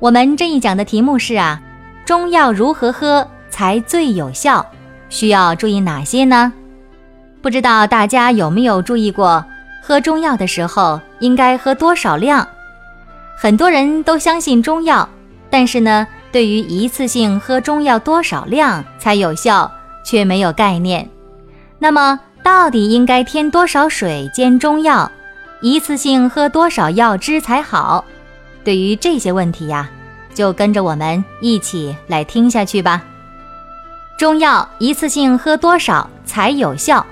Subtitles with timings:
[0.00, 1.60] 我们这一讲的题目是啊，
[2.06, 4.64] 中药如何喝才最有效？
[5.10, 6.50] 需要注意哪些呢？
[7.42, 9.44] 不知道大家有没有注意过，
[9.82, 12.48] 喝中药的时候应该喝多少量？
[13.36, 15.06] 很多人都相信中药，
[15.50, 19.70] 但是呢，对于一次性喝中药多少量才有效，
[20.02, 21.06] 却没有概念。
[21.78, 25.12] 那么，到底应该添多少水煎中药？
[25.60, 28.02] 一次性喝多少药汁才好？
[28.64, 29.88] 对于这些问题呀，
[30.34, 33.02] 就跟着我们一起来听下去吧。
[34.18, 37.04] 中药一次性喝多少才有效？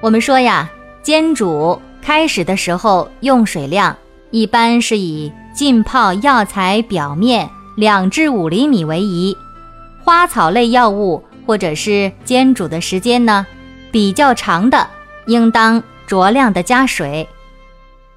[0.00, 0.70] 我们说呀，
[1.02, 3.96] 煎煮开始的时候用水量
[4.30, 9.36] 一般是以浸泡药材表面两至五厘米为宜。
[10.04, 13.46] 花草类药物或者是煎煮的时间呢
[13.90, 14.86] 比较长的，
[15.26, 17.26] 应当酌量的加水。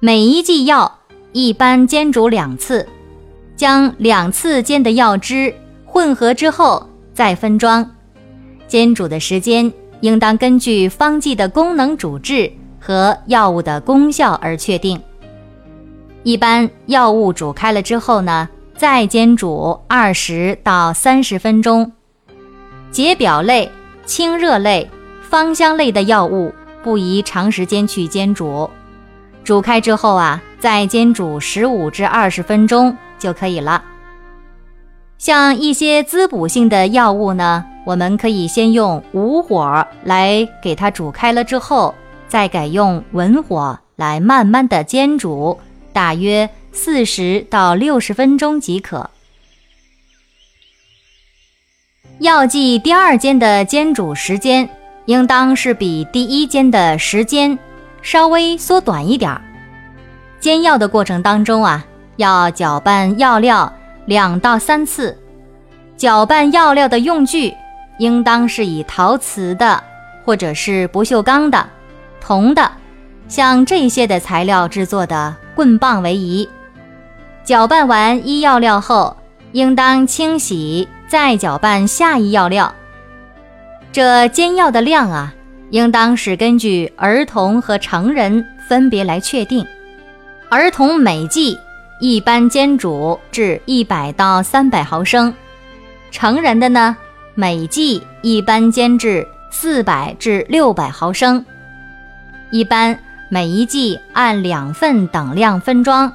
[0.00, 0.98] 每一剂药。
[1.34, 2.86] 一般煎煮两次，
[3.56, 5.52] 将两次煎的药汁
[5.84, 7.84] 混合之后再分装。
[8.68, 15.02] 煎煮的时间应当根据方剂的功能主治和药物的功效而确定。
[16.22, 21.90] 一般药物煮开了之后呢，再煎煮二十到三十分钟。
[22.92, 23.68] 解表类、
[24.06, 24.88] 清热类、
[25.20, 28.70] 芳香类的药物不宜长时间去煎煮。
[29.44, 33.84] 煮开之后啊，再煎煮十五至二十分钟就可以了。
[35.18, 41.94] 像一些滋补性的药物呢，我们可以先用武火来给它煮开了之后，
[42.26, 45.58] 再改用文火来慢慢的煎煮，
[45.92, 49.08] 大约四十到六十分钟即可。
[52.18, 54.68] 药剂第二煎的煎煮时间，
[55.06, 57.58] 应当是比第一煎的时间。
[58.04, 59.40] 稍微缩短一点儿。
[60.38, 61.84] 煎药的过程当中啊，
[62.16, 63.72] 要搅拌药料
[64.04, 65.18] 两到三次。
[65.96, 67.54] 搅拌药料的用具
[67.98, 69.82] 应当是以陶瓷的，
[70.22, 71.66] 或者是不锈钢的、
[72.20, 72.70] 铜的，
[73.26, 76.46] 像这些的材料制作的棍棒为宜。
[77.42, 79.16] 搅拌完一药料后，
[79.52, 82.74] 应当清洗，再搅拌下一药料。
[83.92, 85.32] 这煎药的量啊。
[85.74, 89.66] 应当是根据儿童和成人分别来确定。
[90.48, 91.58] 儿童每剂
[92.00, 95.34] 一般煎煮至一百到三百毫升，
[96.12, 96.96] 成人的呢
[97.34, 101.44] 每剂一般煎至四百至六百毫升。
[102.52, 102.96] 一般
[103.28, 106.12] 每一剂按两份等量分装，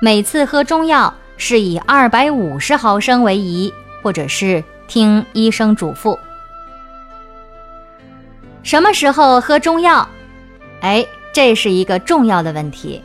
[0.00, 3.70] 每次喝中药是以二百五十毫升为宜，
[4.02, 6.18] 或者是听医生嘱咐。
[8.74, 10.08] 什么时候喝中药？
[10.80, 13.00] 哎，这是一个重要的问题。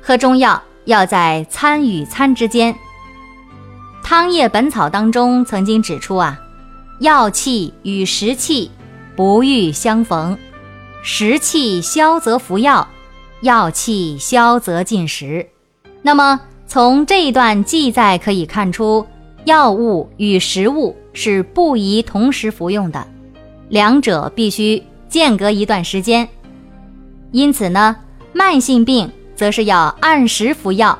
[0.00, 2.72] 喝中药要在餐与餐之间。
[4.04, 6.38] 《汤液本草》当中曾经指出啊，
[7.00, 8.70] 药气与食气
[9.16, 10.38] 不欲相逢，
[11.02, 12.86] 食气消则服药，
[13.40, 15.44] 药气消则进食。
[16.00, 19.04] 那么从这一段记载可以看出，
[19.46, 23.04] 药物与食物是不宜同时服用的。
[23.68, 26.28] 两者必须间隔一段时间，
[27.32, 27.96] 因此呢，
[28.32, 30.98] 慢性病则是要按时服药。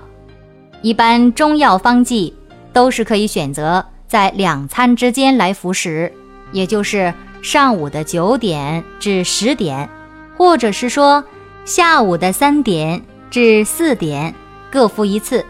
[0.83, 2.35] 一般中药方剂
[2.73, 6.13] 都是可以选择在两餐之间来服食，
[6.53, 9.89] 也就是上午的九点至十点，
[10.37, 11.25] 或者是说
[11.65, 14.35] 下午的三点至四点
[14.71, 15.45] 各服一次。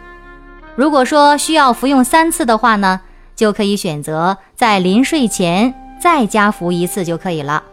[0.76, 3.00] 如果说需要服用三次的话呢，
[3.37, 5.75] 就可以选择在临睡前。
[6.04, 7.64] 再加服一次就可以了，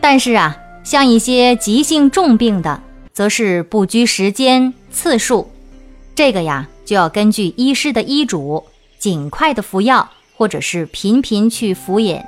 [0.00, 2.80] 但是啊，像一些急性重病的，
[3.12, 5.50] 则是不拘时间次数，
[6.14, 8.64] 这个呀就要根据医师的医嘱，
[8.98, 12.18] 尽快的服药，或者是频频去服饮。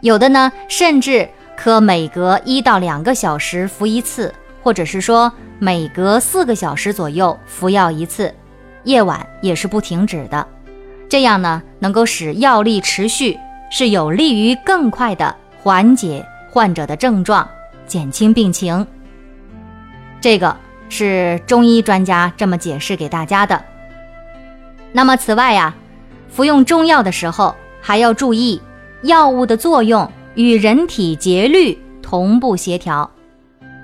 [0.00, 4.32] 有的呢，甚至可每隔一到两个小时服一次，
[4.62, 8.32] 或者是说每隔四个小时左右服药一次，
[8.84, 10.46] 夜晚也是不停止的，
[11.08, 13.36] 这样呢，能够使药力持续。
[13.74, 17.48] 是有利于更快的缓解患者的症状，
[17.86, 18.86] 减轻病情。
[20.20, 20.54] 这个
[20.90, 23.64] 是中医专家这么解释给大家的。
[24.92, 25.74] 那么此外呀，
[26.28, 28.60] 服用中药的时候还要注意
[29.04, 33.10] 药物的作用与人体节律同步协调，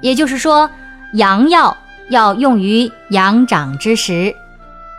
[0.02, 0.70] 也就是说，
[1.14, 1.75] 阳药
[2.11, 4.37] 要用于阳长之时，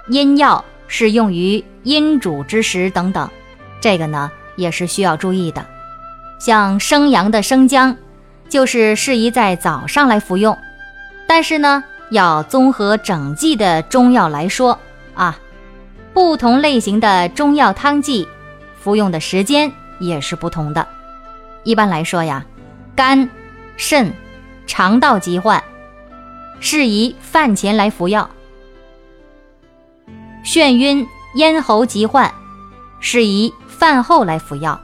[0.07, 3.29] 阴药是用于阴主之时等等，
[3.79, 5.65] 这个呢也是需要注意的。
[6.37, 7.95] 像生阳的生姜，
[8.47, 10.57] 就是适宜在早上来服用，
[11.27, 14.77] 但是呢，要综合整剂的中药来说
[15.15, 15.37] 啊，
[16.13, 18.27] 不同类型的中药汤剂，
[18.79, 20.87] 服用的时间也是不同的。
[21.63, 22.45] 一般来说呀，
[22.95, 23.29] 肝、
[23.75, 24.13] 肾、
[24.65, 25.61] 肠道疾患，
[26.59, 28.29] 适宜饭前来服药；
[30.43, 32.33] 眩晕、咽喉疾患，
[33.01, 34.77] 适宜饭后来服药。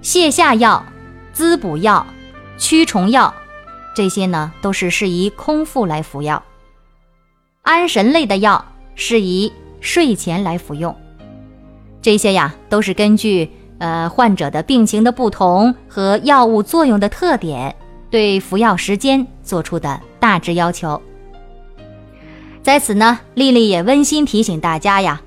[0.00, 0.86] 泻下药、
[1.32, 2.06] 滋补药、
[2.56, 3.34] 驱虫药，
[3.96, 6.40] 这些呢都是适宜空腹来服药。
[7.62, 8.64] 安神类的药
[8.94, 10.94] 适宜睡前来服用。
[12.00, 17.74] 这些呀都是根据呃患者的病情的不同和药物作用的特点，
[18.08, 21.02] 对服药时间做出的大致要求。
[22.62, 25.20] 在此呢，丽丽也温馨提醒大家呀，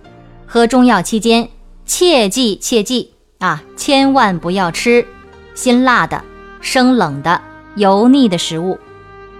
[0.45, 1.49] 喝中药期间
[1.89, 3.11] 切记切记。
[3.39, 5.07] 啊，千万不要吃
[5.55, 6.23] 辛辣的、
[6.61, 7.41] 生冷的、
[7.75, 8.77] 油腻的食物。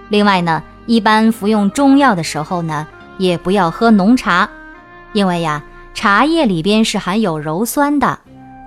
[0.08, 2.88] 另外呢，一般服用中药的时候呢，
[3.18, 4.50] 也不要喝浓茶，
[5.12, 5.62] 因为呀，
[5.94, 8.18] 茶叶里边是含有鞣酸的，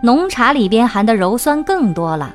[0.02, 2.34] 浓茶里边含的鞣酸更多了。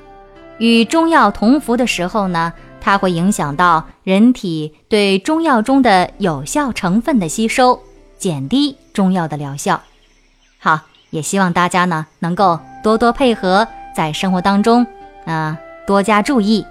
[0.58, 7.80] 与中药同服的时候呢，它会影响到人体对中药中的有效成分的吸收，
[8.18, 9.80] 减低中药的疗效。
[10.58, 10.80] 好。
[11.10, 14.86] 也希望大家呢能够多多配合，在生活当中
[15.24, 16.64] 啊多加注意。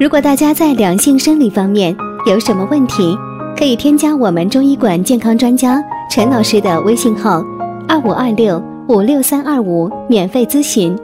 [0.00, 1.96] 如果大家在两性生理方面
[2.26, 3.16] 有什么问题，
[3.56, 5.80] 可以添加我们中医馆健康专家
[6.10, 7.40] 陈老师的微信号：
[7.88, 10.98] 二五二六五六三二五，免费咨询。